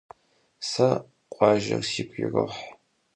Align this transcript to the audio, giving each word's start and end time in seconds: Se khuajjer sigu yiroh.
Se 0.69 0.87
khuajjer 1.31 1.83
sigu 1.89 2.15
yiroh. 2.19 2.57